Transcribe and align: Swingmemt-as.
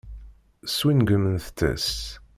Swingmemt-as. 0.73 1.89